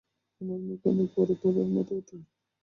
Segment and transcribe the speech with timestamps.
[0.41, 2.17] আমার মুখে অনেক বড় ফোঁড়ার মত উঠে।